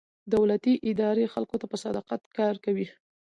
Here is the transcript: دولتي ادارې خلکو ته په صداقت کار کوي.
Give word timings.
دولتي 0.35 0.73
ادارې 0.91 1.31
خلکو 1.33 1.55
ته 1.61 1.65
په 1.71 1.77
صداقت 1.83 2.21
کار 2.37 2.55
کوي. 2.65 2.87